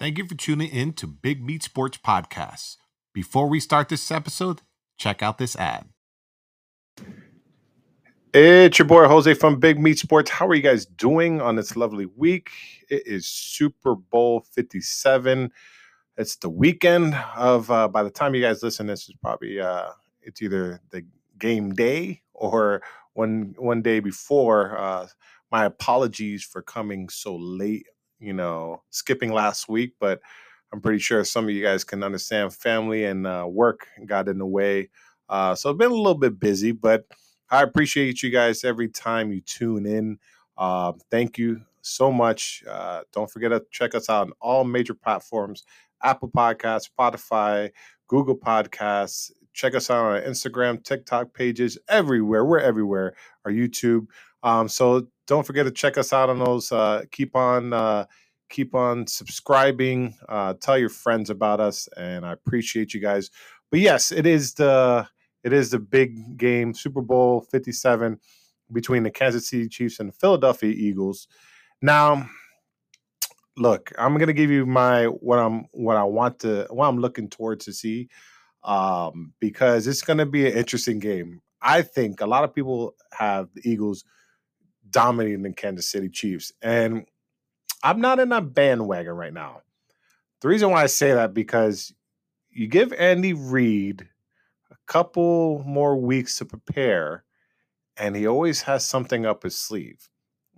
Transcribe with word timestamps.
Thank 0.00 0.16
you 0.16 0.28
for 0.28 0.36
tuning 0.36 0.70
in 0.70 0.92
to 0.92 1.08
Big 1.08 1.44
Meat 1.44 1.64
Sports 1.64 1.98
Podcast. 1.98 2.76
Before 3.12 3.48
we 3.48 3.58
start 3.58 3.88
this 3.88 4.12
episode, 4.12 4.62
check 4.96 5.24
out 5.24 5.38
this 5.38 5.56
ad. 5.56 5.86
It's 8.32 8.78
your 8.78 8.86
boy 8.86 9.08
Jose 9.08 9.34
from 9.34 9.58
Big 9.58 9.80
Meat 9.80 9.98
Sports. 9.98 10.30
How 10.30 10.46
are 10.46 10.54
you 10.54 10.62
guys 10.62 10.86
doing 10.86 11.40
on 11.40 11.56
this 11.56 11.74
lovely 11.74 12.06
week? 12.06 12.50
It 12.88 13.08
is 13.08 13.26
Super 13.26 13.96
Bowl 13.96 14.46
57. 14.52 15.50
It's 16.16 16.36
the 16.36 16.48
weekend 16.48 17.16
of 17.36 17.68
uh, 17.68 17.88
by 17.88 18.04
the 18.04 18.10
time 18.10 18.36
you 18.36 18.40
guys 18.42 18.62
listen, 18.62 18.86
this 18.86 19.08
is 19.08 19.16
probably 19.20 19.60
uh 19.60 19.88
it's 20.22 20.40
either 20.40 20.80
the 20.90 21.04
game 21.40 21.74
day 21.74 22.22
or 22.34 22.82
one 23.14 23.56
one 23.58 23.82
day 23.82 23.98
before. 23.98 24.78
Uh 24.78 25.08
my 25.50 25.64
apologies 25.64 26.44
for 26.44 26.62
coming 26.62 27.08
so 27.08 27.34
late 27.34 27.86
you 28.20 28.32
know, 28.32 28.82
skipping 28.90 29.32
last 29.32 29.68
week, 29.68 29.94
but 30.00 30.20
I'm 30.72 30.80
pretty 30.80 30.98
sure 30.98 31.24
some 31.24 31.44
of 31.44 31.50
you 31.50 31.62
guys 31.62 31.84
can 31.84 32.02
understand 32.02 32.54
family 32.54 33.04
and 33.04 33.26
uh, 33.26 33.46
work 33.48 33.86
got 34.06 34.28
in 34.28 34.38
the 34.38 34.46
way. 34.46 34.90
Uh, 35.28 35.54
so 35.54 35.70
I've 35.70 35.78
been 35.78 35.90
a 35.90 35.94
little 35.94 36.14
bit 36.14 36.38
busy, 36.38 36.72
but 36.72 37.04
I 37.50 37.62
appreciate 37.62 38.22
you 38.22 38.30
guys 38.30 38.64
every 38.64 38.88
time 38.88 39.32
you 39.32 39.40
tune 39.40 39.86
in. 39.86 40.18
Uh, 40.56 40.92
thank 41.10 41.38
you 41.38 41.62
so 41.80 42.12
much. 42.12 42.62
Uh, 42.68 43.02
don't 43.12 43.30
forget 43.30 43.50
to 43.50 43.62
check 43.70 43.94
us 43.94 44.10
out 44.10 44.26
on 44.26 44.32
all 44.40 44.64
major 44.64 44.94
platforms 44.94 45.64
Apple 46.02 46.30
Podcasts, 46.30 46.88
Spotify, 46.96 47.70
Google 48.06 48.36
Podcasts. 48.36 49.32
Check 49.52 49.74
us 49.74 49.90
out 49.90 50.04
on 50.04 50.12
our 50.12 50.20
Instagram, 50.20 50.82
TikTok 50.82 51.34
pages, 51.34 51.78
everywhere. 51.88 52.44
We're 52.44 52.60
everywhere. 52.60 53.16
Our 53.44 53.50
YouTube. 53.50 54.06
Um, 54.42 54.68
so 54.68 55.08
don't 55.28 55.46
forget 55.46 55.66
to 55.66 55.70
check 55.70 55.96
us 55.96 56.12
out 56.12 56.30
on 56.30 56.40
those. 56.40 56.72
Uh, 56.72 57.04
keep 57.12 57.36
on 57.36 57.72
uh, 57.72 58.06
keep 58.48 58.74
on 58.74 59.06
subscribing. 59.06 60.16
Uh, 60.28 60.54
tell 60.54 60.76
your 60.76 60.88
friends 60.88 61.30
about 61.30 61.60
us, 61.60 61.88
and 61.96 62.26
I 62.26 62.32
appreciate 62.32 62.94
you 62.94 63.00
guys. 63.00 63.30
But 63.70 63.80
yes, 63.80 64.10
it 64.10 64.26
is 64.26 64.54
the 64.54 65.06
it 65.44 65.52
is 65.52 65.70
the 65.70 65.78
big 65.78 66.36
game, 66.36 66.74
Super 66.74 67.02
Bowl 67.02 67.42
Fifty 67.42 67.72
Seven, 67.72 68.18
between 68.72 69.04
the 69.04 69.10
Kansas 69.10 69.48
City 69.48 69.68
Chiefs 69.68 70.00
and 70.00 70.08
the 70.08 70.14
Philadelphia 70.14 70.70
Eagles. 70.70 71.28
Now, 71.82 72.26
look, 73.56 73.92
I'm 73.98 74.16
gonna 74.16 74.32
give 74.32 74.50
you 74.50 74.64
my 74.66 75.04
what 75.04 75.38
I'm 75.38 75.66
what 75.72 75.96
I 75.96 76.04
want 76.04 76.40
to 76.40 76.66
what 76.70 76.88
I'm 76.88 76.98
looking 76.98 77.28
towards 77.28 77.66
to 77.66 77.72
see 77.74 78.08
um, 78.64 79.34
because 79.40 79.86
it's 79.86 80.02
gonna 80.02 80.26
be 80.26 80.46
an 80.46 80.56
interesting 80.56 80.98
game. 80.98 81.42
I 81.60 81.82
think 81.82 82.22
a 82.22 82.26
lot 82.26 82.44
of 82.44 82.54
people 82.54 82.94
have 83.12 83.48
the 83.54 83.68
Eagles 83.68 84.04
dominating 84.90 85.42
the 85.42 85.52
Kansas 85.52 85.88
City 85.88 86.08
Chiefs. 86.08 86.52
And 86.62 87.06
I'm 87.82 88.00
not 88.00 88.18
in 88.18 88.32
a 88.32 88.40
bandwagon 88.40 89.12
right 89.12 89.32
now. 89.32 89.62
The 90.40 90.48
reason 90.48 90.70
why 90.70 90.82
I 90.82 90.86
say 90.86 91.12
that 91.12 91.34
because 91.34 91.92
you 92.50 92.66
give 92.66 92.92
Andy 92.92 93.32
Reid 93.32 94.08
a 94.70 94.76
couple 94.86 95.62
more 95.66 95.96
weeks 95.96 96.38
to 96.38 96.44
prepare, 96.44 97.24
and 97.96 98.14
he 98.14 98.26
always 98.26 98.62
has 98.62 98.86
something 98.86 99.26
up 99.26 99.42
his 99.42 99.58
sleeve. 99.58 100.08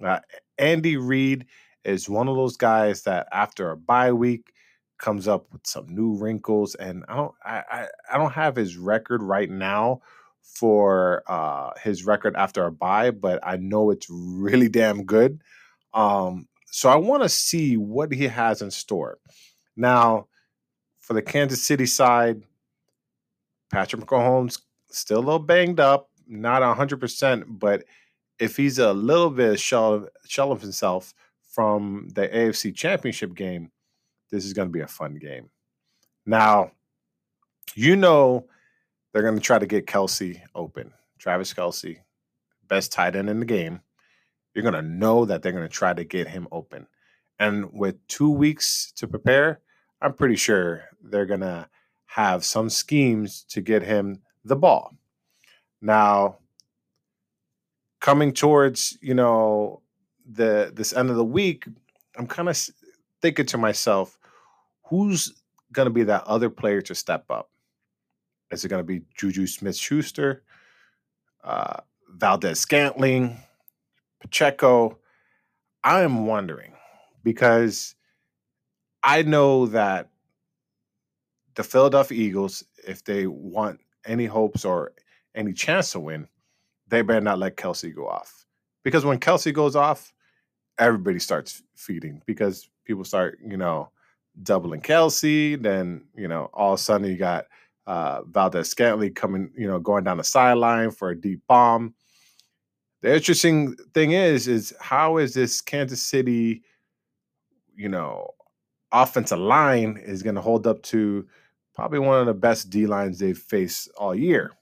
Uh, 0.05 0.21
Andy 0.59 0.97
Reid 0.97 1.47
is 1.85 2.09
one 2.09 2.29
of 2.29 2.37
those 2.37 2.57
guys 2.57 3.03
that 3.03 3.27
after 3.33 3.71
a 3.71 3.77
bye 3.77 4.13
week 4.13 4.53
comes 4.99 5.27
up 5.27 5.47
with 5.53 5.67
some 5.67 5.89
new 5.89 6.15
wrinkles, 6.15 6.75
and 6.75 7.05
I 7.09 7.17
don't 7.17 7.35
I, 7.45 7.63
I, 7.71 7.87
I 8.13 8.19
don't 8.19 8.33
have 8.33 8.57
his 8.57 8.77
record 8.77 9.23
right 9.23 9.51
now 9.51 10.01
for 10.43 11.23
uh, 11.27 11.71
his 11.83 12.05
record 12.05 12.37
after 12.37 12.65
a 12.65 12.73
bye, 12.73 13.11
but 13.11 13.41
I 13.43 13.57
know 13.57 13.91
it's 13.91 14.07
really 14.11 14.69
damn 14.69 15.05
good. 15.05 15.43
Um, 15.95 16.49
so 16.67 16.89
I 16.89 16.97
want 16.97 17.23
to 17.23 17.29
see 17.29 17.77
what 17.77 18.13
he 18.13 18.29
has 18.29 18.63
in 18.63 18.71
store. 18.71 19.19
Now, 19.77 20.27
for 21.01 21.15
the 21.15 21.23
Kansas 21.23 21.63
City 21.63 21.87
side, 21.87 22.43
Patrick 23.73 24.03
Mahomes 24.03 24.61
still 24.91 25.19
a 25.19 25.21
little 25.21 25.39
banged 25.39 25.81
up, 25.81 26.11
not 26.27 26.63
100%, 26.63 27.45
but 27.49 27.85
if 28.39 28.57
he's 28.57 28.79
a 28.79 28.93
little 28.93 29.31
bit 29.31 29.61
shell 29.61 30.09
shell 30.27 30.53
of 30.53 30.63
himself 30.63 31.15
from 31.43 32.09
the 32.15 32.29
AFC 32.29 32.75
Championship 32.75 33.35
game, 33.35 33.71
this 34.31 34.45
is 34.45 34.53
going 34.53 34.69
to 34.69 34.73
be 34.73 34.81
a 34.81 34.87
fun 34.87 35.17
game. 35.17 35.51
Now, 36.27 36.73
you 37.75 37.97
know 37.97 38.47
they're 39.13 39.23
going 39.23 39.35
to 39.35 39.41
try 39.41 39.59
to 39.59 39.67
get 39.67 39.87
Kelce 39.87 40.41
open. 40.55 40.93
Travis 41.19 41.53
Kelce, 41.53 41.99
best 42.69 42.93
tight 42.93 43.17
end 43.17 43.29
in 43.29 43.41
the 43.41 43.47
game. 43.47 43.81
You're 44.55 44.63
going 44.63 44.75
to 44.75 44.83
know 44.83 45.25
that 45.25 45.43
they're 45.43 45.53
going 45.53 45.69
to 45.69 45.69
try 45.69 45.93
to 45.93 46.05
get 46.05 46.29
him 46.29 46.49
open. 46.51 46.87
And 47.39 47.73
with 47.73 48.07
two 48.07 48.31
weeks 48.31 48.93
to 48.97 49.09
prepare, 49.09 49.61
I'm 50.01 50.15
pretty 50.15 50.37
sure 50.37 50.85
they're 51.03 51.27
going 51.27 51.41
to 51.41 51.69
have 52.07 52.45
some 52.45 52.69
schemes 52.69 53.45
to 53.51 53.61
get 53.61 53.83
him 53.83 54.23
the 54.45 54.57
ball. 54.57 54.95
Now, 55.81 56.39
coming 58.01 58.33
towards, 58.33 58.99
you 59.01 59.15
know, 59.15 59.83
the 60.31 60.73
this 60.75 60.93
end 60.93 61.11
of 61.11 61.17
the 61.17 61.25
week, 61.25 61.67
I'm 62.17 62.27
kind 62.27 62.49
of 62.49 62.59
thinking 63.23 63.47
to 63.47 63.59
myself, 63.59 64.19
who's 64.85 65.43
going 65.73 65.87
to 65.87 65.93
be 65.93 66.05
that 66.05 66.25
other 66.25 66.51
player 66.51 66.81
to 66.83 66.95
step 66.95 67.25
up? 67.31 67.51
Is 68.51 68.65
it 68.65 68.69
going 68.69 68.81
to 68.81 68.87
be 68.87 69.03
Juju 69.17 69.47
Smith 69.47 69.77
Schuster, 69.77 70.43
uh, 71.45 71.81
Valdes-Scantling, 72.09 73.37
Pacheco? 74.21 74.99
I 75.85 76.03
am 76.03 76.27
wondering 76.27 76.75
because 77.23 77.95
I 79.03 79.23
know 79.23 79.67
that 79.67 80.11
the 81.55 81.63
Philadelphia 81.63 82.19
Eagles, 82.19 82.65
if 82.87 83.05
they 83.05 83.27
want 83.27 83.81
any 84.05 84.27
hopes 84.27 84.65
or 84.65 84.93
any 85.35 85.53
chance 85.53 85.93
to 85.93 86.01
win, 86.01 86.29
they 86.89 87.03
better 87.03 87.21
not 87.21 87.39
let 87.39 87.57
Kelce 87.57 87.95
go 87.95 88.09
off. 88.09 88.47
Because 88.83 89.05
when 89.05 89.21
Kelce 89.21 89.55
goes 89.55 89.77
off, 89.77 90.13
everybody 90.79 91.19
starts 91.19 91.63
feeding 91.77 92.23
because 92.27 92.69
people 92.85 93.05
start, 93.05 93.39
you 93.45 93.57
know, 93.57 93.91
doubling 94.43 94.81
Kelce. 94.81 95.61
Then, 95.61 96.05
you 96.17 96.29
know, 96.29 96.51
all 96.53 96.75
of 96.75 96.81
a 96.81 96.83
sudden 96.83 97.09
you 97.09 97.17
got 97.17 97.47
uh, 97.91 98.23
Valdes-Scantling 98.23 99.15
coming, 99.15 99.51
you 99.59 99.67
know, 99.67 99.81
going 99.81 100.05
down 100.05 100.19
the 100.19 100.23
sideline 100.23 100.93
for 100.93 101.11
a 101.11 101.21
deep 101.21 101.41
bomb. 101.49 101.93
The 103.03 103.13
interesting 103.13 103.75
thing 103.95 104.13
is, 104.13 104.47
is 104.47 104.73
how 104.81 105.17
is 105.17 105.35
this 105.35 105.61
Kansas 105.61 106.01
City, 106.01 106.63
you 107.75 107.89
know, 107.89 108.31
offensive 108.93 109.41
line 109.41 110.01
is 110.01 110.23
going 110.23 110.37
to 110.37 110.41
hold 110.41 110.69
up 110.69 110.81
to 110.85 111.27
probably 111.75 111.99
one 111.99 112.21
of 112.21 112.27
the 112.27 112.35
best 112.35 112.71
D 112.71 112.87
lines 112.87 113.19
they've 113.19 113.37
faced 113.37 113.91
all 113.99 114.15
year 114.15 114.53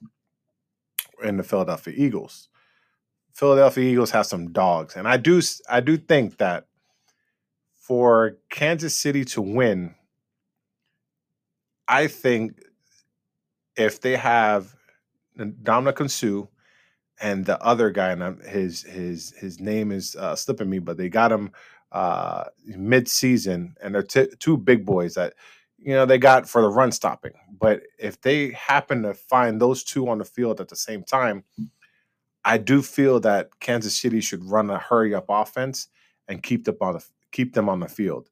in 1.22 1.36
the 1.36 1.42
Philadelphia 1.42 1.92
Eagles. 1.94 2.48
Philadelphia 3.34 3.92
Eagles 3.92 4.10
have 4.10 4.24
some 4.24 4.52
dogs, 4.52 4.96
and 4.96 5.06
I 5.06 5.18
do 5.18 5.42
I 5.68 5.80
do 5.80 5.98
think 5.98 6.38
that 6.38 6.64
for 7.74 8.38
Kansas 8.48 8.96
City 8.96 9.26
to 9.26 9.42
win, 9.42 9.94
I 11.86 12.06
think 12.06 12.62
if 13.78 14.00
they 14.00 14.16
have 14.16 14.74
Ndamukong 15.38 16.10
Suh 16.10 16.48
and 17.20 17.46
the 17.46 17.60
other 17.62 17.90
guy, 17.90 18.10
and 18.10 18.42
his 18.42 18.82
his 18.82 19.32
his 19.38 19.60
name 19.60 19.92
is 19.92 20.16
uh, 20.16 20.36
slipping 20.36 20.68
me, 20.68 20.80
but 20.80 20.96
they 20.96 21.08
got 21.08 21.32
him 21.32 21.50
uh, 21.92 22.44
mid 22.66 23.08
season, 23.08 23.74
and 23.80 23.94
they're 23.94 24.02
t- 24.02 24.28
two 24.38 24.56
big 24.56 24.84
boys 24.84 25.14
that 25.14 25.34
you 25.78 25.94
know 25.94 26.04
they 26.04 26.18
got 26.18 26.48
for 26.48 26.60
the 26.60 26.68
run 26.68 26.92
stopping. 26.92 27.32
But 27.58 27.82
if 27.98 28.20
they 28.20 28.50
happen 28.50 29.02
to 29.02 29.14
find 29.14 29.60
those 29.60 29.84
two 29.84 30.08
on 30.08 30.18
the 30.18 30.24
field 30.24 30.60
at 30.60 30.68
the 30.68 30.76
same 30.76 31.04
time, 31.04 31.44
I 32.44 32.58
do 32.58 32.82
feel 32.82 33.20
that 33.20 33.58
Kansas 33.60 33.98
City 33.98 34.20
should 34.20 34.44
run 34.44 34.70
a 34.70 34.78
hurry 34.78 35.14
up 35.14 35.26
offense 35.28 35.88
and 36.26 36.42
keep 36.42 36.64
them 36.64 36.76
on 36.80 36.94
the 36.94 37.04
keep 37.30 37.54
them 37.54 37.68
on 37.68 37.80
the 37.80 37.88
field. 37.88 38.28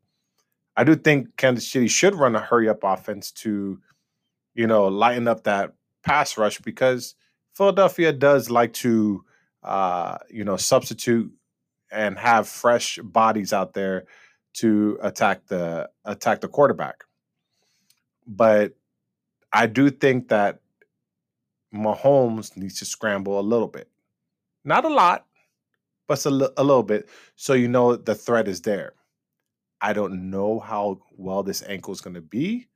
I 0.76 0.84
do 0.84 0.94
think 0.94 1.36
Kansas 1.36 1.70
City 1.70 1.88
should 1.88 2.14
run 2.14 2.37
a 2.37 2.40
hurry 2.40 2.69
up 2.69 2.81
offense 2.82 3.32
to 3.32 3.81
you 4.56 4.67
know, 4.67 4.87
lighten 4.87 5.29
up 5.29 5.44
that 5.44 5.75
pass 6.03 6.37
rush 6.38 6.58
because 6.61 7.14
Philadelphia 7.55 8.12
does 8.12 8.50
like 8.50 8.73
to, 8.73 9.25
uh, 9.62 10.19
you 10.31 10.44
know, 10.44 10.56
substitute 10.56 11.31
and 11.93 12.19
have 12.19 12.49
fresh 12.49 12.99
bodies 13.03 13.53
out 13.53 13.75
there 13.75 14.06
to 14.55 14.99
attack 15.03 15.47
the 15.47 15.88
attack 16.05 16.41
the 16.41 16.49
quarterback. 16.49 17.05
But 18.26 18.75
I 19.53 19.67
do 19.67 19.91
think 19.91 20.29
that 20.29 20.61
Mahomes 21.75 22.56
needs 22.56 22.79
to 22.79 22.87
scramble 22.87 23.38
a 23.38 23.43
little 23.43 23.69
bit, 23.69 23.88
not 24.64 24.85
a 24.85 24.88
lot, 24.88 25.26
but 26.09 26.25
a, 26.25 26.31
a 26.56 26.64
little 26.64 26.82
bit, 26.82 27.09
so 27.37 27.52
you 27.52 27.69
know 27.69 27.97
the 27.97 28.14
threat 28.14 28.49
is 28.49 28.62
there. 28.62 28.94
I 29.82 29.93
don't 29.93 30.31
know 30.31 30.59
how 30.59 31.00
well 31.17 31.43
this 31.43 31.62
ankle 31.62 31.93
is 31.93 32.00
going 32.00 32.14
to 32.14 32.23
be. 32.23 32.69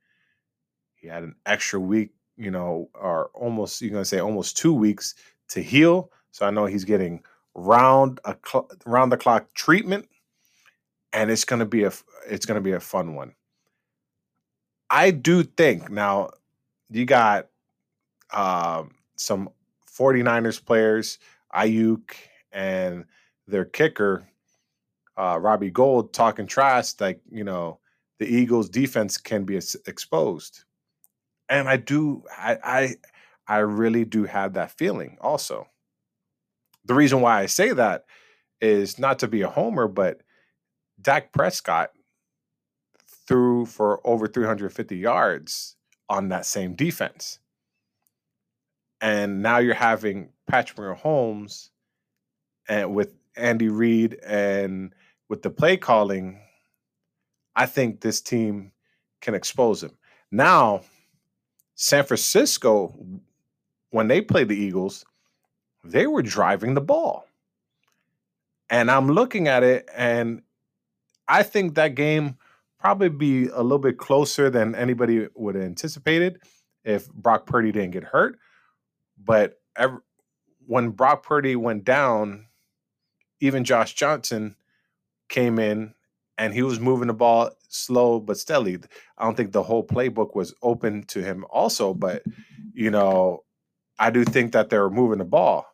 He 1.01 1.07
had 1.07 1.23
an 1.23 1.35
extra 1.45 1.79
week, 1.79 2.11
you 2.37 2.51
know, 2.51 2.89
or 2.93 3.31
almost 3.33 3.81
you're 3.81 3.91
gonna 3.91 4.05
say 4.05 4.19
almost 4.19 4.57
two 4.57 4.73
weeks 4.73 5.15
to 5.49 5.61
heal. 5.61 6.11
So 6.31 6.45
I 6.45 6.51
know 6.51 6.65
he's 6.67 6.85
getting 6.85 7.23
round 7.55 8.19
a 8.23 8.35
cl- 8.45 8.69
round 8.85 9.11
the 9.11 9.17
clock 9.17 9.53
treatment, 9.55 10.07
and 11.11 11.31
it's 11.31 11.45
gonna 11.45 11.65
be 11.65 11.83
a 11.83 11.91
it's 12.29 12.45
gonna 12.45 12.61
be 12.61 12.73
a 12.73 12.79
fun 12.79 13.15
one. 13.15 13.33
I 14.89 15.11
do 15.11 15.43
think 15.43 15.89
now 15.89 16.29
you 16.89 17.05
got 17.05 17.47
um, 18.33 18.91
some 19.15 19.49
49ers 19.97 20.63
players, 20.63 21.19
Aiyuk 21.55 22.13
and 22.51 23.05
their 23.47 23.65
kicker, 23.65 24.27
uh, 25.17 25.37
Robbie 25.39 25.71
Gould, 25.71 26.13
talking 26.13 26.47
trash 26.47 26.93
like, 26.99 27.21
you 27.31 27.43
know, 27.43 27.79
the 28.19 28.27
Eagles 28.27 28.69
defense 28.69 29.17
can 29.17 29.45
be 29.45 29.57
exposed. 29.87 30.63
And 31.51 31.67
I 31.67 31.75
do, 31.75 32.23
I, 32.31 32.57
I, 32.63 32.95
I 33.45 33.57
really 33.57 34.05
do 34.05 34.23
have 34.23 34.53
that 34.53 34.71
feeling 34.71 35.17
also. 35.19 35.67
The 36.85 36.95
reason 36.95 37.19
why 37.19 37.41
I 37.41 37.45
say 37.47 37.73
that 37.73 38.05
is 38.61 38.97
not 38.97 39.19
to 39.19 39.27
be 39.27 39.41
a 39.41 39.49
homer, 39.49 39.89
but 39.89 40.21
Dak 41.01 41.33
Prescott 41.33 41.91
threw 43.27 43.65
for 43.65 43.99
over 44.07 44.27
350 44.27 44.95
yards 44.95 45.75
on 46.09 46.29
that 46.29 46.45
same 46.45 46.73
defense. 46.73 47.39
And 49.01 49.41
now 49.41 49.57
you're 49.57 49.73
having 49.73 50.29
Patrick 50.47 50.77
Mahomes 50.77 51.69
and 52.69 52.95
with 52.95 53.13
Andy 53.35 53.67
Reid 53.67 54.17
and 54.25 54.95
with 55.27 55.41
the 55.41 55.49
play 55.49 55.75
calling, 55.75 56.39
I 57.57 57.65
think 57.65 57.99
this 57.99 58.21
team 58.21 58.71
can 59.19 59.33
expose 59.33 59.83
him. 59.83 59.97
Now, 60.31 60.81
San 61.81 62.03
Francisco, 62.03 62.93
when 63.89 64.07
they 64.07 64.21
played 64.21 64.47
the 64.47 64.55
Eagles, 64.55 65.03
they 65.83 66.05
were 66.05 66.21
driving 66.21 66.75
the 66.75 66.79
ball. 66.81 67.25
And 68.69 68.91
I'm 68.91 69.07
looking 69.07 69.47
at 69.47 69.63
it, 69.63 69.89
and 69.95 70.43
I 71.27 71.41
think 71.41 71.73
that 71.73 71.95
game 71.95 72.37
probably 72.79 73.09
be 73.09 73.47
a 73.47 73.63
little 73.63 73.79
bit 73.79 73.97
closer 73.97 74.51
than 74.51 74.75
anybody 74.75 75.27
would 75.33 75.55
have 75.55 75.63
anticipated 75.63 76.43
if 76.83 77.11
Brock 77.11 77.47
Purdy 77.47 77.71
didn't 77.71 77.91
get 77.91 78.03
hurt. 78.03 78.37
But 79.17 79.59
when 80.67 80.89
Brock 80.89 81.23
Purdy 81.23 81.55
went 81.55 81.83
down, 81.83 82.45
even 83.39 83.63
Josh 83.63 83.95
Johnson 83.95 84.55
came 85.29 85.57
in 85.57 85.95
and 86.41 86.55
he 86.55 86.63
was 86.63 86.79
moving 86.79 87.07
the 87.07 87.13
ball 87.13 87.51
slow 87.69 88.19
but 88.19 88.35
steady. 88.35 88.79
I 89.15 89.25
don't 89.25 89.37
think 89.37 89.51
the 89.51 89.61
whole 89.61 89.85
playbook 89.85 90.33
was 90.33 90.55
open 90.63 91.03
to 91.09 91.21
him 91.21 91.45
also, 91.51 91.93
but 91.93 92.23
you 92.73 92.89
know, 92.89 93.43
I 93.99 94.09
do 94.09 94.25
think 94.25 94.53
that 94.53 94.71
they 94.71 94.79
were 94.79 94.89
moving 94.89 95.19
the 95.19 95.23
ball. 95.23 95.67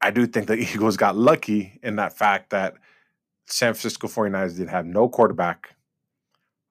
I 0.00 0.10
do 0.10 0.26
think 0.26 0.48
the 0.48 0.56
Eagles 0.74 0.96
got 0.96 1.16
lucky 1.16 1.78
in 1.84 1.96
that 1.96 2.18
fact 2.18 2.50
that 2.50 2.74
San 3.46 3.74
Francisco 3.74 4.08
49ers 4.08 4.56
didn't 4.56 4.70
have 4.70 4.86
no 4.86 5.08
quarterback. 5.08 5.76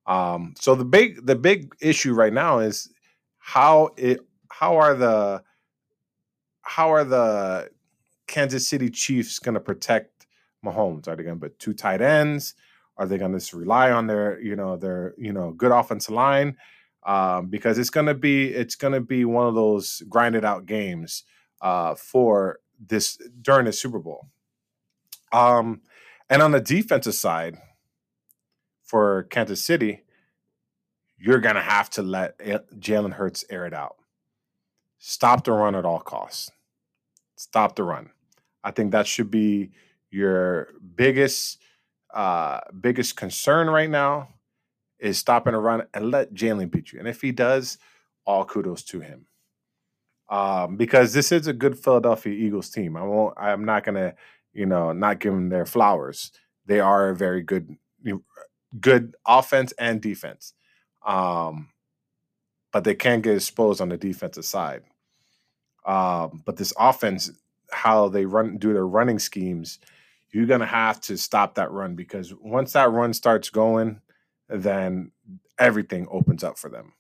Um, 0.06 0.56
so 0.60 0.76
the 0.76 0.86
big 0.86 1.26
the 1.26 1.38
big 1.38 1.74
issue 1.80 2.14
right 2.14 2.34
now 2.34 2.60
is 2.60 2.92
how 3.40 3.92
it 3.96 4.20
how 4.52 4.76
are 4.76 4.94
the 4.94 5.42
how 6.64 6.92
are 6.92 7.06
the 7.06 7.70
Kansas 8.28 8.68
City 8.68 8.90
Chiefs 8.90 9.40
going 9.40 9.56
to 9.56 9.62
protect 9.62 10.17
Mahomes? 10.66 11.08
Are 11.08 11.16
they 11.16 11.24
going 11.24 11.40
to 11.40 11.42
put 11.42 11.60
two 11.60 11.74
tight 11.74 12.02
ends? 12.02 12.56
Are 12.98 13.06
they 13.06 13.18
going 13.18 13.38
to 13.38 13.58
rely 13.58 13.92
on 13.92 14.08
their 14.08 14.40
you 14.40 14.56
know 14.56 14.76
their 14.76 15.14
you 15.18 15.34
know 15.34 15.52
good 15.52 15.72
offensive 15.72 16.14
line? 16.14 16.58
Um, 17.06 17.48
because 17.48 17.78
it's 17.78 17.90
going 17.90 18.08
to 18.08 18.16
be 18.16 18.48
it's 18.48 18.76
going 18.76 18.94
to 18.94 19.02
be 19.02 19.24
one 19.24 19.48
of 19.48 19.56
those 19.56 20.02
grinded 20.10 20.44
out 20.44 20.66
games 20.66 21.24
uh, 21.62 21.96
for 21.96 22.60
this 22.80 23.18
during 23.42 23.66
the 23.66 23.74
Super 23.74 24.00
Bowl. 24.00 24.28
Um, 25.32 25.82
and 26.30 26.42
on 26.42 26.52
the 26.52 26.60
defensive 26.60 27.16
side 27.16 27.58
for 28.84 29.24
Kansas 29.24 29.64
City, 29.64 30.04
you're 31.18 31.40
going 31.40 31.56
to 31.56 31.62
have 31.62 31.90
to 31.92 32.02
let 32.02 32.38
Jalen 32.40 33.14
Hurts 33.14 33.44
air 33.50 33.66
it 33.66 33.74
out. 33.74 33.96
Stop 35.00 35.44
the 35.44 35.52
run 35.52 35.76
at 35.76 35.86
all 35.86 36.00
costs. 36.00 36.52
Stop 37.36 37.76
the 37.76 37.84
run. 37.84 38.10
I 38.64 38.72
think 38.72 38.92
that 38.92 39.08
should 39.08 39.32
be 39.32 39.72
your 40.12 40.70
biggest 40.96 41.60
uh 42.14 42.60
biggest 42.80 43.16
concern 43.18 43.70
right 43.70 43.90
now 43.90 44.30
is 45.00 45.18
stopping 45.18 45.54
a 45.54 45.60
run 45.60 45.84
and 45.94 46.12
let 46.12 46.34
Jalen 46.34 46.72
beat 46.72 46.92
you. 46.92 47.00
And 47.00 47.08
if 47.08 47.22
he 47.22 47.32
does, 47.32 47.78
all 48.26 48.46
kudos 48.46 48.84
to 48.86 49.00
him. 49.00 49.28
Um, 50.30 50.76
because 50.76 51.14
this 51.14 51.32
is 51.32 51.48
a 51.48 51.54
good 51.54 51.78
Philadelphia 51.78 52.34
Eagles 52.34 52.70
team. 52.70 52.98
I 52.98 53.04
won't 53.04 53.38
I'm 53.38 53.66
not 53.66 53.84
gonna 53.84 54.16
you 54.58 54.66
know, 54.66 54.92
not 54.92 55.20
give 55.20 55.34
them 55.34 55.50
their 55.50 55.68
flowers. 55.68 56.32
They 56.66 56.80
are 56.80 57.10
a 57.10 57.16
very 57.16 57.44
good, 57.44 57.78
good 58.80 59.16
offense 59.26 59.72
and 59.78 60.02
defense. 60.02 60.54
Um, 61.06 61.70
but 62.74 62.84
they 62.84 62.96
can 62.96 63.22
get 63.22 63.36
exposed 63.36 63.80
on 63.80 63.90
the 63.90 63.98
defensive 63.98 64.46
side. 64.46 64.82
Um, 65.86 66.42
but 66.44 66.58
this 66.58 66.74
offense, 66.78 67.32
how 67.72 68.10
they 68.10 68.26
run, 68.26 68.58
do 68.58 68.74
their 68.74 68.88
running 68.88 69.20
schemes, 69.20 69.80
you're 70.32 70.46
gonna 70.46 70.66
have 70.66 71.00
to 71.02 71.18
stop 71.18 71.56
that 71.56 71.72
run 71.72 71.96
because 71.96 72.34
once 72.36 72.74
that 72.74 72.92
run 72.92 73.14
starts 73.14 73.50
going, 73.50 74.02
then 74.50 75.12
everything 75.58 76.08
opens 76.10 76.44
up 76.44 76.58
for 76.58 76.70
them. 76.70 76.94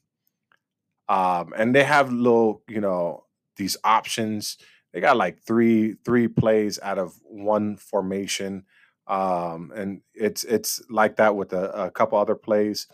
Um, 1.09 1.53
and 1.55 1.73
they 1.73 1.83
have 1.83 2.11
little, 2.11 2.63
you 2.67 2.81
know, 2.81 3.25
these 3.55 3.77
options. 3.83 4.57
They 4.93 5.01
got 5.01 5.17
like 5.17 5.41
three 5.41 5.95
three 6.05 6.27
plays 6.27 6.79
out 6.81 6.97
of 6.97 7.13
one 7.23 7.77
formation, 7.77 8.65
um, 9.07 9.71
and 9.75 10.01
it's 10.13 10.43
it's 10.43 10.81
like 10.89 11.17
that 11.17 11.35
with 11.35 11.53
a, 11.53 11.85
a 11.85 11.91
couple 11.91 12.17
other 12.17 12.35
plays, 12.35 12.87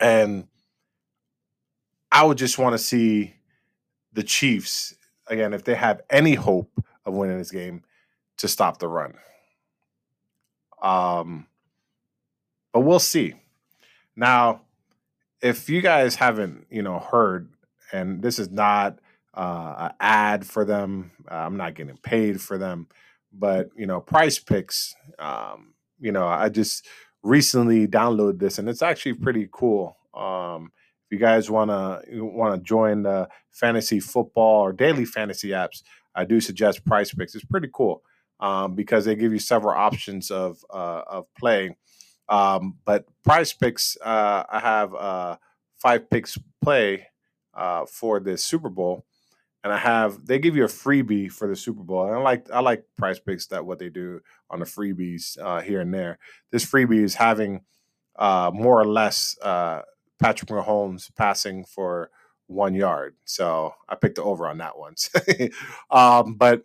and 0.00 0.46
I 2.10 2.24
would 2.24 2.38
just 2.38 2.58
want 2.58 2.74
to 2.74 2.78
see 2.78 3.34
the 4.12 4.22
Chiefs 4.22 4.94
again 5.26 5.52
if 5.52 5.64
they 5.64 5.74
have 5.74 6.02
any 6.10 6.34
hope 6.34 6.70
of 7.04 7.14
winning 7.14 7.38
this 7.38 7.50
game 7.50 7.82
to 8.38 8.48
stop 8.48 8.78
the 8.78 8.88
run. 8.88 9.14
Um, 10.82 11.46
but 12.72 12.80
we'll 12.80 12.98
see. 12.98 13.34
Now, 14.16 14.62
if 15.40 15.68
you 15.68 15.80
guys 15.80 16.16
haven't, 16.16 16.66
you 16.70 16.82
know, 16.82 16.98
heard, 16.98 17.48
and 17.92 18.22
this 18.22 18.38
is 18.38 18.50
not 18.50 18.98
uh, 19.34 19.74
an 19.78 19.90
ad 20.00 20.46
for 20.46 20.64
them. 20.64 21.10
Uh, 21.30 21.34
I'm 21.34 21.56
not 21.56 21.74
getting 21.74 21.96
paid 21.96 22.40
for 22.40 22.58
them, 22.58 22.88
but 23.32 23.70
you 23.76 23.86
know, 23.86 24.00
Prize 24.00 24.38
Picks. 24.38 24.94
Um, 25.18 25.74
you 26.00 26.12
know, 26.12 26.26
I 26.26 26.48
just 26.48 26.86
recently 27.22 27.86
downloaded 27.86 28.38
this, 28.38 28.58
and 28.58 28.68
it's 28.68 28.82
actually 28.82 29.14
pretty 29.14 29.48
cool. 29.50 29.96
Um, 30.14 30.72
if 31.06 31.12
you 31.12 31.18
guys 31.18 31.50
wanna 31.50 32.02
wanna 32.12 32.58
join 32.58 33.02
the 33.02 33.28
fantasy 33.50 34.00
football 34.00 34.60
or 34.62 34.72
daily 34.72 35.04
fantasy 35.04 35.50
apps, 35.50 35.82
I 36.14 36.24
do 36.24 36.40
suggest 36.40 36.84
Prize 36.84 37.12
Picks. 37.12 37.34
It's 37.34 37.44
pretty 37.44 37.68
cool 37.72 38.02
um, 38.42 38.74
because 38.74 39.04
they 39.04 39.14
give 39.14 39.32
you 39.32 39.38
several 39.38 39.74
options 39.74 40.30
of 40.30 40.62
uh, 40.68 41.02
of 41.06 41.26
playing. 41.38 41.76
Um, 42.28 42.76
but 42.84 43.06
Prize 43.24 43.52
Picks, 43.52 43.96
uh, 44.04 44.42
I 44.50 44.58
have 44.58 44.94
uh, 44.94 45.36
five 45.78 46.10
picks 46.10 46.36
play 46.60 47.06
uh, 47.54 47.86
for 47.86 48.20
this 48.20 48.42
Super 48.42 48.68
Bowl 48.68 49.06
and 49.64 49.72
I 49.72 49.78
have 49.78 50.26
they 50.26 50.40
give 50.40 50.56
you 50.56 50.64
a 50.64 50.68
freebie 50.68 51.30
for 51.30 51.46
the 51.46 51.54
Super 51.54 51.84
Bowl. 51.84 52.06
And 52.06 52.16
I 52.16 52.18
like 52.18 52.50
I 52.52 52.60
like 52.60 52.84
Prize 52.98 53.20
Picks 53.20 53.46
that 53.46 53.64
what 53.64 53.78
they 53.78 53.88
do 53.88 54.20
on 54.50 54.58
the 54.58 54.64
freebies 54.64 55.38
uh, 55.40 55.60
here 55.60 55.80
and 55.80 55.94
there. 55.94 56.18
This 56.50 56.64
freebie 56.64 57.02
is 57.02 57.14
having 57.14 57.60
uh, 58.16 58.50
more 58.52 58.80
or 58.80 58.86
less 58.86 59.36
Patrick 59.40 60.50
Mahomes 60.50 61.14
passing 61.16 61.64
for 61.64 62.10
one 62.46 62.74
yard. 62.74 63.14
So 63.24 63.74
I 63.88 63.94
picked 63.94 64.16
the 64.16 64.24
over 64.24 64.48
on 64.48 64.58
that 64.58 64.76
one. 64.76 64.94
um, 65.90 66.34
but 66.34 66.64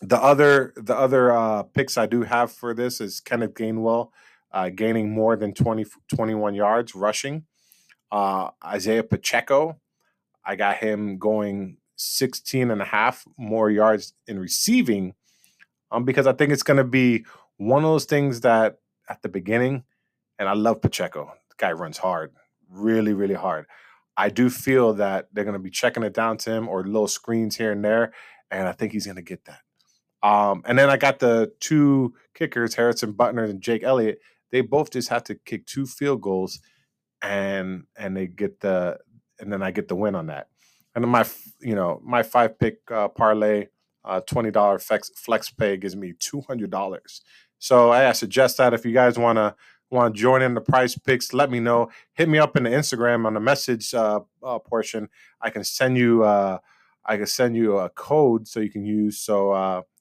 the 0.00 0.22
other 0.22 0.72
the 0.76 0.96
other 0.96 1.32
uh, 1.32 1.62
picks 1.62 1.96
I 1.96 2.06
do 2.06 2.22
have 2.22 2.52
for 2.52 2.74
this 2.74 3.00
is 3.00 3.20
Kenneth 3.20 3.54
Gainwell 3.54 4.10
uh, 4.52 4.70
gaining 4.70 5.10
more 5.10 5.36
than 5.36 5.52
20, 5.52 5.84
21 6.08 6.54
yards 6.54 6.94
rushing. 6.94 7.44
Uh, 8.10 8.50
Isaiah 8.64 9.02
Pacheco, 9.02 9.78
I 10.44 10.56
got 10.56 10.78
him 10.78 11.18
going 11.18 11.76
16 11.96 12.70
and 12.70 12.80
a 12.80 12.84
half 12.84 13.24
more 13.36 13.70
yards 13.70 14.14
in 14.26 14.38
receiving 14.38 15.14
um, 15.90 16.04
because 16.04 16.26
I 16.26 16.32
think 16.32 16.52
it's 16.52 16.62
going 16.62 16.76
to 16.78 16.84
be 16.84 17.24
one 17.58 17.84
of 17.84 17.90
those 17.90 18.04
things 18.04 18.42
that 18.42 18.78
at 19.08 19.22
the 19.22 19.28
beginning, 19.28 19.84
and 20.38 20.48
I 20.48 20.54
love 20.54 20.80
Pacheco. 20.80 21.32
The 21.50 21.56
guy 21.58 21.72
runs 21.72 21.98
hard, 21.98 22.32
really, 22.70 23.12
really 23.12 23.34
hard. 23.34 23.66
I 24.16 24.30
do 24.30 24.48
feel 24.48 24.94
that 24.94 25.28
they're 25.32 25.44
going 25.44 25.52
to 25.52 25.58
be 25.58 25.70
checking 25.70 26.02
it 26.02 26.14
down 26.14 26.38
to 26.38 26.50
him 26.50 26.68
or 26.68 26.82
little 26.82 27.08
screens 27.08 27.56
here 27.56 27.72
and 27.72 27.84
there, 27.84 28.12
and 28.50 28.66
I 28.66 28.72
think 28.72 28.92
he's 28.92 29.04
going 29.04 29.16
to 29.16 29.22
get 29.22 29.44
that. 29.44 29.60
Um, 30.22 30.62
and 30.66 30.78
then 30.78 30.90
I 30.90 30.96
got 30.96 31.18
the 31.18 31.52
two 31.60 32.14
kickers, 32.34 32.74
Harrison 32.74 33.12
Butker 33.12 33.48
and 33.48 33.60
Jake 33.60 33.82
Elliott. 33.82 34.20
They 34.50 34.60
both 34.60 34.90
just 34.90 35.08
have 35.08 35.24
to 35.24 35.34
kick 35.34 35.66
two 35.66 35.86
field 35.86 36.22
goals, 36.22 36.60
and 37.22 37.84
and 37.96 38.16
they 38.16 38.26
get 38.26 38.60
the 38.60 38.98
and 39.38 39.52
then 39.52 39.62
I 39.62 39.70
get 39.70 39.88
the 39.88 39.96
win 39.96 40.14
on 40.14 40.26
that 40.26 40.48
and 40.96 41.04
then 41.04 41.10
my 41.10 41.24
you 41.60 41.76
know 41.76 42.00
my 42.02 42.24
five 42.24 42.58
pick 42.58 42.80
uh, 42.90 43.06
parlay 43.06 43.68
uh, 44.04 44.20
twenty 44.20 44.50
dollar 44.50 44.80
flex 44.80 45.10
flex 45.14 45.50
pay 45.50 45.76
gives 45.76 45.94
me 45.94 46.14
two 46.18 46.40
hundred 46.40 46.70
dollars. 46.70 47.20
So 47.58 47.92
I 47.92 48.10
suggest 48.12 48.56
that 48.56 48.74
if 48.74 48.84
you 48.84 48.92
guys 48.92 49.18
want 49.18 49.36
to 49.36 49.54
want 49.90 50.14
to 50.14 50.20
join 50.20 50.42
in 50.42 50.54
the 50.54 50.60
Prize 50.60 50.98
Picks, 50.98 51.32
let 51.32 51.50
me 51.50 51.60
know. 51.60 51.90
Hit 52.14 52.28
me 52.28 52.38
up 52.38 52.56
in 52.56 52.64
the 52.64 52.70
Instagram 52.70 53.24
on 53.24 53.34
the 53.34 53.40
message 53.40 53.94
uh, 53.94 54.20
uh, 54.42 54.58
portion. 54.58 55.08
I 55.40 55.50
can 55.50 55.62
send 55.64 55.96
you 55.98 56.24
uh, 56.24 56.58
I 57.04 57.18
can 57.18 57.26
send 57.26 57.56
you 57.56 57.76
a 57.76 57.90
code 57.90 58.48
so 58.48 58.60
you 58.60 58.70
can 58.70 58.84
use 58.84 59.18
so 59.20 59.52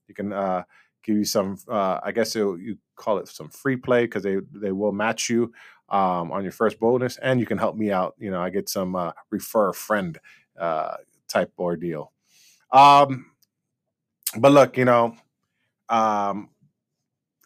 you 0.07 0.15
can 0.15 0.33
uh, 0.33 0.63
give 1.03 1.15
you 1.15 1.25
some 1.25 1.57
uh, 1.69 1.99
I 2.03 2.11
guess 2.11 2.35
you 2.35 2.77
call 2.95 3.17
it 3.17 3.27
some 3.27 3.49
free 3.49 3.75
play 3.75 4.05
because 4.05 4.23
they 4.23 4.37
they 4.53 4.71
will 4.71 4.91
match 4.91 5.29
you 5.29 5.53
um, 5.89 6.31
on 6.31 6.43
your 6.43 6.51
first 6.51 6.79
bonus 6.79 7.17
and 7.17 7.39
you 7.39 7.45
can 7.45 7.57
help 7.57 7.75
me 7.75 7.91
out. 7.91 8.15
You 8.17 8.31
know 8.31 8.41
I 8.41 8.49
get 8.49 8.69
some 8.69 8.95
uh, 8.95 9.11
refer 9.29 9.69
a 9.69 9.73
friend 9.73 10.17
uh, 10.59 10.97
type 11.27 11.51
ordeal. 11.59 12.11
Um, 12.71 13.27
but 14.37 14.51
look, 14.51 14.77
you 14.77 14.85
know, 14.85 15.15
um, 15.89 16.49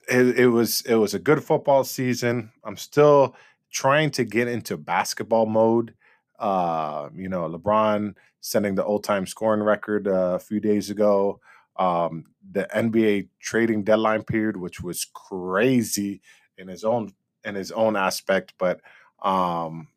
it, 0.10 0.40
it 0.40 0.48
was 0.48 0.82
it 0.82 0.96
was 0.96 1.14
a 1.14 1.20
good 1.20 1.44
football 1.44 1.84
season. 1.84 2.52
I'm 2.64 2.78
still 2.78 3.36
trying 3.72 4.10
to 4.12 4.24
get 4.24 4.48
into 4.48 4.78
basketball 4.78 5.46
mode. 5.46 5.94
Uh, 6.40 7.10
you 7.16 7.30
know, 7.30 7.50
LeBron 7.50 8.16
setting 8.42 8.76
the 8.76 8.86
old 8.86 9.04
time 9.04 9.26
scoring 9.26 9.62
record 9.62 10.08
uh, 10.08 10.36
a 10.36 10.40
few 10.40 10.60
days 10.60 10.90
ago. 10.90 11.40
Um, 11.80 12.26
the 12.52 12.68
NBA 12.76 13.30
trading 13.40 13.84
deadline 13.84 14.24
period, 14.24 14.58
which 14.58 14.82
was 14.82 15.06
crazy 15.06 16.22
in 16.58 16.68
his 16.68 16.84
own 16.84 17.14
in 17.46 17.56
his 17.56 17.72
own 17.72 17.96
aspect, 17.96 18.54
but 18.60 18.82
um, 19.24 19.88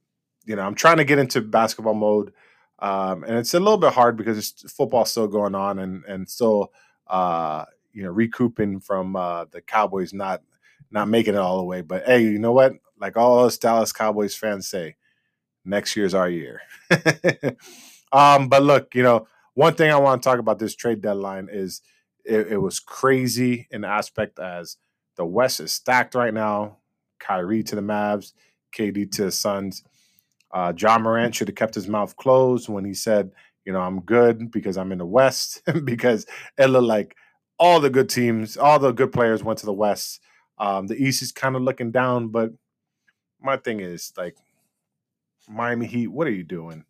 you 0.45 0.57
know, 0.57 0.63
I'm 0.63 0.75
trying 0.75 0.99
to 0.99 1.05
get 1.05 1.19
into 1.19 1.41
basketball 1.41 1.95
mode, 1.95 2.33
um, 2.79 3.25
and 3.25 3.37
it's 3.37 3.55
a 3.55 3.61
little 3.61 3.79
bit 3.79 3.93
hard 3.93 4.17
because 4.17 4.39
it's 4.39 4.73
football 4.73 5.05
still 5.05 5.29
going 5.29 5.55
on 5.55 5.79
and 5.79 6.05
and 6.05 6.29
still 6.29 6.73
uh, 7.09 7.65
you 7.93 8.03
know 8.03 8.11
recouping 8.11 8.81
from 8.81 9.17
uh, 9.17 9.47
the 9.51 9.61
Cowboys 9.61 10.13
not 10.13 10.43
not 10.91 11.09
making 11.09 11.35
it 11.35 11.41
all 11.41 11.59
the 11.59 11.65
way. 11.65 11.81
But 11.81 12.05
hey, 12.07 12.23
you 12.23 12.39
know 12.39 12.53
what? 12.53 12.75
Like 12.99 13.17
all 13.17 13.45
us 13.45 13.59
Dallas 13.59 13.93
Cowboys 13.93 14.35
fans 14.35 14.69
say, 14.69 14.97
next 15.65 15.97
year's 15.97 16.15
our 16.15 16.29
year. 16.29 16.63
um, 18.13 18.49
but 18.49 18.63
look, 18.63 18.95
you 18.95 19.03
know, 19.03 19.27
one 19.55 19.75
thing 19.75 19.91
I 19.91 19.99
want 19.99 20.23
to 20.23 20.29
talk 20.29 20.39
about 20.39 20.59
this 20.59 20.75
trade 20.75 21.01
deadline 21.01 21.49
is 21.51 21.83
it, 22.25 22.53
it 22.53 22.59
was 22.59 22.81
crazy 22.81 23.69
in 23.71 23.85
aspect 23.85 24.39
as 24.39 24.77
the 25.17 25.27
West 25.27 25.61
is 25.61 25.73
stacked 25.73 26.15
right 26.15 26.33
now. 26.33 26.79
Kyrie 27.19 27.63
to 27.65 27.77
the 27.77 27.83
Mavs, 27.83 28.33
KD 28.77 29.11
to 29.13 29.25
the 29.25 29.33
Suns. 29.33 29.85
Uh, 30.53 30.73
Ja 30.77 30.99
Morant 30.99 31.35
should 31.35 31.49
have 31.49 31.55
kept 31.55 31.75
his 31.75 31.89
mouth 31.89 32.17
closed 32.17 32.69
when 32.69 32.85
he 32.85 32.95
said, 32.95 33.31
you 33.65 33.73
know, 33.73 33.81
I'm 33.81 34.01
good 34.01 34.51
because 34.51 34.77
I'm 34.77 34.93
in 34.93 34.99
the 34.99 35.07
West, 35.07 35.63
because 35.85 36.27
it 36.59 36.67
looked 36.67 36.87
like 36.87 37.17
all 37.59 37.81
the 37.81 37.91
good 37.91 38.09
teams, 38.09 38.57
all 38.57 38.79
the 38.79 38.93
good 38.93 39.13
players 39.13 39.45
went 39.45 39.59
to 39.61 39.67
the 39.67 39.73
West. 39.73 40.21
Um, 40.59 40.87
the 40.87 40.97
East 40.97 41.23
is 41.23 41.33
kind 41.33 41.57
of 41.57 41.63
looking 41.63 41.91
down, 41.91 42.29
but 42.29 42.51
my 43.41 43.57
thing 43.57 43.81
is 43.81 44.13
like 44.17 44.37
Miami 45.49 45.87
Heat, 45.87 46.09
what 46.09 46.27
are 46.27 46.33
you 46.33 46.45
doing? 46.45 46.85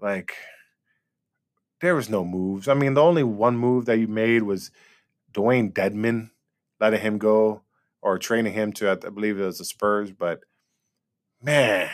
Like, 0.00 0.34
there 1.80 1.94
was 1.94 2.08
no 2.08 2.24
moves. 2.24 2.68
I 2.68 2.74
mean, 2.74 2.94
the 2.94 3.02
only 3.02 3.22
one 3.22 3.56
move 3.56 3.86
that 3.86 3.98
you 3.98 4.06
made 4.06 4.42
was 4.42 4.70
Dewayne 5.32 5.72
Dedmon, 5.72 6.30
letting 6.78 7.00
him 7.00 7.18
go 7.18 7.62
or 8.02 8.18
training 8.18 8.52
him 8.52 8.72
to, 8.74 8.90
I 8.90 8.94
believe 8.94 9.38
it 9.38 9.44
was 9.44 9.58
the 9.58 9.64
Spurs. 9.64 10.12
But 10.12 10.40
man, 11.42 11.90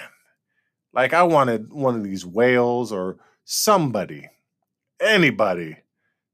like 0.92 1.12
I 1.12 1.22
wanted 1.22 1.72
one 1.72 1.94
of 1.94 2.04
these 2.04 2.26
whales 2.26 2.92
or 2.92 3.16
somebody, 3.44 4.28
anybody 5.00 5.76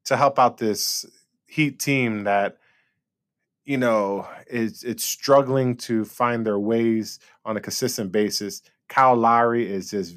to 0.06 0.16
help 0.16 0.38
out 0.38 0.58
this 0.58 1.06
Heat 1.46 1.78
team 1.78 2.24
that 2.24 2.56
you 3.66 3.76
know 3.76 4.26
is 4.46 4.84
it's 4.84 5.04
struggling 5.04 5.76
to 5.76 6.06
find 6.06 6.46
their 6.46 6.58
ways 6.58 7.18
on 7.44 7.58
a 7.58 7.60
consistent 7.60 8.10
basis. 8.10 8.62
Kyle 8.88 9.14
Lowry 9.14 9.70
is 9.70 9.90
just 9.90 10.16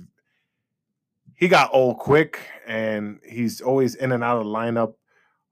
he 1.36 1.48
got 1.48 1.70
old 1.74 1.98
quick 2.00 2.40
and 2.66 3.20
he's 3.28 3.62
always 3.62 3.96
in 3.96 4.12
and 4.12 4.24
out 4.24 4.38
of 4.38 4.46
the 4.46 4.52
lineup. 4.52 4.94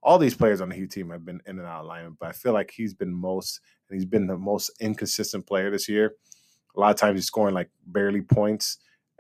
All 0.02 0.18
these 0.18 0.36
players 0.36 0.62
on 0.62 0.70
the 0.70 0.76
Heat 0.76 0.92
team 0.92 1.10
have 1.12 1.26
been 1.26 1.42
in 1.46 1.60
and 1.60 1.68
out 1.68 1.86
of 1.86 1.90
lineup, 1.92 2.18
but 2.20 2.30
I 2.30 2.32
feel 2.32 2.54
like 2.54 2.72
he's 2.72 2.94
been 2.94 3.14
most 3.14 3.60
and 3.90 3.96
he's 3.96 4.06
been 4.06 4.28
the 4.28 4.38
most 4.38 4.72
inconsistent 4.80 5.46
player 5.46 5.70
this 5.70 5.88
year. 5.88 6.16
A 6.76 6.80
lot 6.80 6.92
of 6.92 6.98
times 6.98 7.18
he's 7.18 7.28
scoring 7.28 7.54
like 7.54 7.70
barely 7.86 8.22
points 8.22 8.78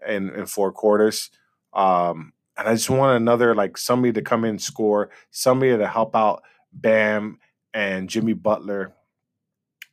in, 0.07 0.29
in 0.31 0.45
four 0.45 0.71
quarters. 0.71 1.29
Um, 1.73 2.33
and 2.57 2.67
I 2.67 2.73
just 2.73 2.89
want 2.89 3.17
another 3.17 3.55
like 3.55 3.77
somebody 3.77 4.13
to 4.13 4.21
come 4.21 4.43
in 4.43 4.51
and 4.51 4.61
score, 4.61 5.09
somebody 5.31 5.75
to 5.77 5.87
help 5.87 6.15
out 6.15 6.43
Bam 6.71 7.39
and 7.73 8.09
Jimmy 8.09 8.33
Butler. 8.33 8.93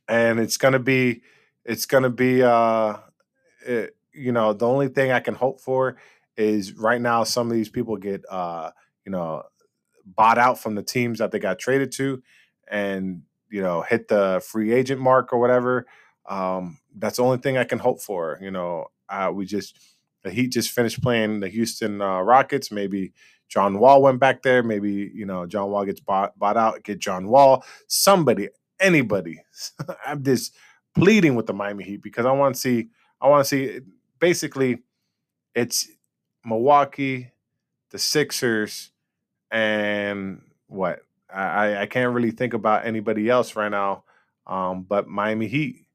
And 0.07 0.39
it's 0.39 0.57
gonna 0.57 0.79
be 0.79 1.21
it's 1.65 1.85
gonna 1.85 2.09
be 2.09 2.43
uh 2.43 2.97
it, 3.65 3.95
you 4.13 4.31
know, 4.31 4.53
the 4.53 4.67
only 4.67 4.89
thing 4.89 5.11
I 5.11 5.19
can 5.19 5.35
hope 5.35 5.61
for 5.61 5.97
is 6.37 6.73
right 6.73 7.01
now 7.01 7.23
some 7.23 7.47
of 7.47 7.53
these 7.53 7.69
people 7.69 7.97
get 7.97 8.23
uh, 8.29 8.71
you 9.05 9.11
know, 9.11 9.43
bought 10.05 10.37
out 10.37 10.59
from 10.59 10.75
the 10.75 10.83
teams 10.83 11.19
that 11.19 11.31
they 11.31 11.39
got 11.39 11.59
traded 11.59 11.91
to 11.93 12.21
and 12.69 13.23
you 13.51 13.61
know, 13.61 13.81
hit 13.81 14.07
the 14.07 14.41
free 14.43 14.71
agent 14.71 14.99
mark 15.01 15.33
or 15.33 15.39
whatever. 15.39 15.85
Um, 16.27 16.79
that's 16.97 17.17
the 17.17 17.23
only 17.23 17.37
thing 17.37 17.57
I 17.57 17.65
can 17.65 17.79
hope 17.79 18.01
for. 18.01 18.39
You 18.41 18.49
know, 18.49 18.85
uh, 19.09 19.31
we 19.33 19.45
just 19.45 19.77
the 20.23 20.31
Heat 20.31 20.47
just 20.47 20.71
finished 20.71 21.03
playing 21.03 21.41
the 21.41 21.49
Houston 21.49 22.01
uh, 22.01 22.21
Rockets. 22.21 22.71
Maybe 22.71 23.13
John 23.49 23.79
Wall 23.79 24.01
went 24.01 24.19
back 24.19 24.41
there. 24.41 24.63
Maybe 24.63 25.11
you 25.13 25.25
know 25.25 25.45
John 25.45 25.69
Wall 25.69 25.85
gets 25.85 25.99
bought 25.99 26.37
bought 26.39 26.57
out. 26.57 26.83
Get 26.83 26.99
John 26.99 27.27
Wall. 27.27 27.63
Somebody, 27.87 28.47
anybody. 28.79 29.43
I'm 30.05 30.23
just 30.23 30.55
pleading 30.95 31.35
with 31.35 31.47
the 31.47 31.53
Miami 31.53 31.83
Heat 31.83 32.01
because 32.01 32.25
I 32.25 32.31
want 32.31 32.55
to 32.55 32.61
see. 32.61 32.87
I 33.19 33.27
want 33.27 33.45
to 33.45 33.49
see. 33.49 33.79
Basically, 34.19 34.77
it's 35.55 35.89
Milwaukee, 36.45 37.31
the 37.91 37.99
Sixers, 37.99 38.91
and 39.51 40.41
what 40.67 41.01
I 41.33 41.81
I 41.81 41.85
can't 41.85 42.13
really 42.13 42.31
think 42.31 42.53
about 42.53 42.85
anybody 42.85 43.29
else 43.29 43.55
right 43.55 43.69
now. 43.69 44.03
Um, 44.47 44.83
but 44.83 45.07
Miami 45.07 45.47
Heat. 45.47 45.85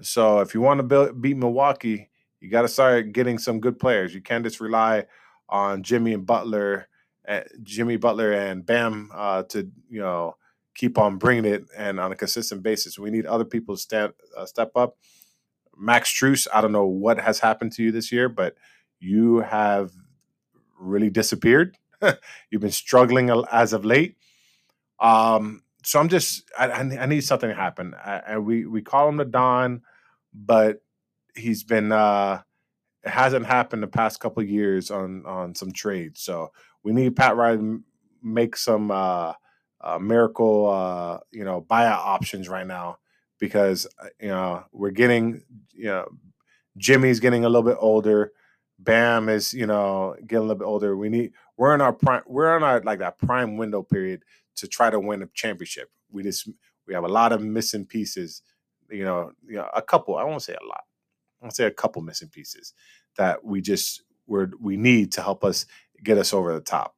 So 0.00 0.40
if 0.40 0.54
you 0.54 0.60
want 0.60 0.78
to 0.78 0.84
build, 0.84 1.20
beat 1.20 1.36
Milwaukee, 1.36 2.10
you 2.40 2.50
got 2.50 2.62
to 2.62 2.68
start 2.68 3.12
getting 3.12 3.38
some 3.38 3.60
good 3.60 3.78
players. 3.78 4.14
You 4.14 4.20
can't 4.20 4.44
just 4.44 4.60
rely 4.60 5.06
on 5.48 5.82
Jimmy 5.82 6.12
and 6.14 6.26
Butler, 6.26 6.88
uh, 7.28 7.42
Jimmy 7.62 7.96
Butler 7.96 8.32
and 8.32 8.64
Bam 8.64 9.10
uh, 9.14 9.42
to 9.44 9.70
you 9.88 10.00
know 10.00 10.36
keep 10.74 10.98
on 10.98 11.18
bringing 11.18 11.44
it 11.44 11.64
and 11.76 12.00
on 12.00 12.12
a 12.12 12.16
consistent 12.16 12.62
basis. 12.62 12.98
We 12.98 13.10
need 13.10 13.26
other 13.26 13.44
people 13.44 13.76
to 13.76 13.80
stand 13.80 14.12
uh, 14.36 14.46
step 14.46 14.72
up. 14.76 14.96
Max 15.76 16.12
Strus, 16.12 16.46
I 16.52 16.60
don't 16.60 16.72
know 16.72 16.86
what 16.86 17.20
has 17.20 17.40
happened 17.40 17.72
to 17.72 17.82
you 17.82 17.92
this 17.92 18.12
year, 18.12 18.28
but 18.28 18.54
you 19.02 19.40
have 19.40 19.92
really 20.78 21.10
disappeared. 21.10 21.76
You've 22.50 22.62
been 22.62 22.70
struggling 22.70 23.30
as 23.50 23.72
of 23.72 23.84
late. 23.84 24.16
Um, 25.00 25.62
so 25.84 25.98
I'm 25.98 26.08
just 26.08 26.44
I, 26.58 26.68
I 26.68 27.06
need 27.06 27.22
something 27.22 27.48
to 27.48 27.54
happen. 27.54 27.94
And 28.04 28.46
we 28.46 28.66
we 28.66 28.82
call 28.82 29.08
him 29.08 29.16
the 29.16 29.24
Don, 29.24 29.82
but 30.32 30.82
he's 31.34 31.64
been 31.64 31.90
uh 31.92 32.42
it 33.04 33.10
hasn't 33.10 33.46
happened 33.46 33.82
the 33.82 33.88
past 33.88 34.20
couple 34.20 34.42
years 34.44 34.90
on 34.90 35.24
on 35.26 35.54
some 35.54 35.72
trades. 35.72 36.20
So 36.22 36.52
we 36.82 36.92
need 36.92 37.16
Pat 37.16 37.36
Riley 37.36 37.78
make 38.22 38.56
some 38.56 38.90
uh, 38.92 39.32
uh, 39.80 39.98
miracle 39.98 40.70
uh, 40.70 41.18
you 41.32 41.44
know 41.44 41.60
buyout 41.68 41.98
options 41.98 42.48
right 42.48 42.66
now 42.66 42.98
because 43.40 43.86
uh, 44.00 44.06
you 44.20 44.28
know 44.28 44.64
we're 44.72 44.90
getting 44.90 45.42
you 45.74 45.86
know 45.86 46.06
Jimmy's 46.76 47.20
getting 47.20 47.44
a 47.44 47.48
little 47.48 47.68
bit 47.68 47.78
older. 47.80 48.32
Bam 48.82 49.28
is 49.28 49.52
you 49.54 49.66
know 49.66 50.14
getting 50.20 50.38
a 50.38 50.42
little 50.42 50.56
bit 50.56 50.64
older. 50.64 50.96
We 50.96 51.08
need 51.08 51.32
we're 51.56 51.74
in 51.74 51.80
our 51.80 51.92
prime 51.92 52.22
we're 52.26 52.56
in 52.56 52.62
our 52.62 52.80
like 52.80 52.98
that 53.00 53.18
prime 53.18 53.56
window 53.56 53.82
period 53.82 54.22
to 54.56 54.66
try 54.68 54.90
to 54.90 55.00
win 55.00 55.22
a 55.22 55.28
championship. 55.34 55.90
We 56.10 56.22
just 56.22 56.48
we 56.86 56.94
have 56.94 57.04
a 57.04 57.08
lot 57.08 57.32
of 57.32 57.42
missing 57.42 57.86
pieces. 57.86 58.42
You 58.90 59.04
know, 59.04 59.32
you 59.46 59.56
know 59.56 59.68
a 59.74 59.82
couple. 59.82 60.16
I 60.16 60.24
won't 60.24 60.42
say 60.42 60.54
a 60.54 60.66
lot 60.66 60.84
I'll 61.42 61.50
say 61.50 61.64
a 61.64 61.70
couple 61.70 62.02
missing 62.02 62.28
pieces 62.28 62.72
that 63.16 63.44
we 63.44 63.60
just 63.60 64.02
we're, 64.26 64.50
we 64.60 64.76
need 64.76 65.12
to 65.12 65.22
help 65.22 65.44
us 65.44 65.66
get 66.02 66.18
us 66.18 66.32
over 66.32 66.54
the 66.54 66.60
top. 66.60 66.94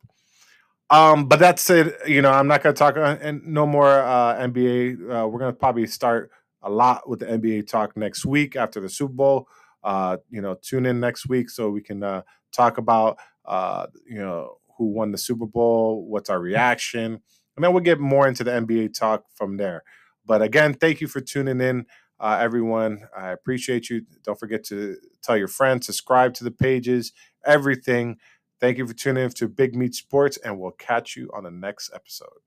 Um, 0.91 1.26
but 1.26 1.38
that's 1.38 1.69
it. 1.71 1.97
You 2.07 2.23
know, 2.23 2.31
I'm 2.31 2.47
not 2.47 2.62
going 2.62 2.75
to 2.75 2.79
talk 2.79 2.97
uh, 2.97 3.17
and 3.21 3.45
no 3.47 3.67
more 3.67 3.88
uh, 3.88 4.37
NBA. 4.37 4.95
Uh, 5.00 5.26
we're 5.26 5.38
going 5.38 5.53
to 5.53 5.59
probably 5.59 5.87
start 5.87 6.31
a 6.62 6.71
lot 6.71 7.09
with 7.09 7.21
the 7.21 7.26
NBA 7.26 7.67
talk 7.67 7.97
next 7.97 8.25
week 8.25 8.55
after 8.55 8.81
the 8.81 8.88
Super 8.88 9.14
Bowl. 9.14 9.49
Uh, 9.85 10.17
you 10.31 10.41
know, 10.41 10.57
tune 10.62 10.87
in 10.87 10.99
next 10.99 11.29
week 11.29 11.50
so 11.50 11.71
we 11.71 11.83
can 11.83 12.03
uh, 12.03 12.23
talk 12.53 12.79
about 12.79 13.19
uh, 13.45 13.87
you 14.09 14.19
know 14.19 14.57
who 14.79 14.87
won 14.87 15.12
the 15.12 15.19
Super 15.19 15.47
Bowl, 15.47 16.05
what's 16.09 16.31
our 16.31 16.41
reaction, 16.41 17.21
and 17.57 17.64
then 17.64 17.73
we'll 17.73 17.83
get 17.83 18.00
more 18.00 18.26
into 18.26 18.43
the 18.43 18.50
NBA 18.50 18.99
talk 18.99 19.25
from 19.35 19.57
there. 19.57 19.83
But 20.26 20.43
again, 20.43 20.75
thank 20.75 21.00
you 21.00 21.07
for 21.07 21.21
tuning 21.21 21.61
in 21.61 21.87
uh, 22.19 22.38
everyone. 22.41 23.03
I 23.17 23.31
appreciate 23.31 23.91
you. 23.91 24.07
Don't 24.25 24.38
forget 24.38 24.64
to 24.64 24.97
tell 25.23 25.37
your 25.37 25.49
friends, 25.49 25.87
subscribe 25.87 26.35
to 26.35 26.45
the 26.45 26.50
pages, 26.50 27.12
everything. 27.45 28.17
Thank 28.61 28.79
you 28.79 28.87
for 28.87 28.95
tuning 28.95 29.25
in 29.25 29.31
to 29.31 29.49
Big 29.49 29.76
Meat 29.76 29.95
Sports, 29.95 30.38
and 30.38 30.59
we'll 30.59 30.73
catch 30.73 31.17
you 31.17 31.31
on 31.35 31.45
the 31.45 31.50
next 31.50 31.91
episode. 31.95 32.41